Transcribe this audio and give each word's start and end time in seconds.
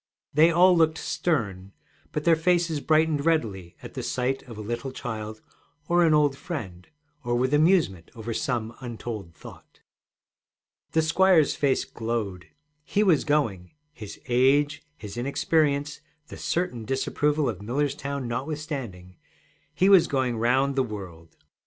They 0.33 0.49
all 0.49 0.75
looked 0.75 0.97
stern, 0.97 1.73
but 2.11 2.23
their 2.23 2.35
faces 2.35 2.79
brightened 2.81 3.23
readily 3.23 3.75
at 3.83 4.03
sight 4.03 4.41
of 4.49 4.57
a 4.57 4.61
little 4.61 4.91
child 4.91 5.41
or 5.87 6.03
an 6.03 6.15
old 6.15 6.35
friend, 6.35 6.87
or 7.23 7.35
with 7.35 7.53
amusement 7.53 8.09
over 8.15 8.33
some 8.33 8.75
untold 8.79 9.35
thought. 9.35 9.81
The 10.93 11.03
squire's 11.03 11.55
face 11.55 11.85
glowed. 11.85 12.47
He 12.83 13.03
was 13.03 13.23
going 13.23 13.73
his 13.93 14.19
age, 14.27 14.81
his 14.97 15.17
inexperience, 15.17 16.01
the 16.29 16.37
certain 16.37 16.83
disapproval 16.83 17.47
of 17.47 17.61
Millerstown 17.61 18.27
notwithstanding 18.27 19.17
he 19.71 19.87
was 19.87 20.07
going 20.07 20.35
round 20.35 20.75
the 20.75 20.81
world! 20.81 21.37